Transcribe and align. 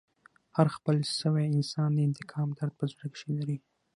هر 0.55 0.67
خپل 0.75 0.97
سوی 1.19 1.45
انسان 1.55 1.89
د 1.93 1.99
انتقام 2.07 2.49
درد 2.57 2.73
په 2.79 2.85
زړه 2.91 3.05
کښي 3.13 3.31
لري. 3.39 3.57